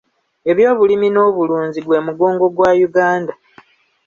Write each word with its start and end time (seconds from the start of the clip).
Eby'obulimi 0.51 1.07
n'obulunzi 1.11 1.79
gwe 1.81 1.99
mugongo 2.05 2.45
gwa 2.55 2.71
Uganda. 2.87 3.33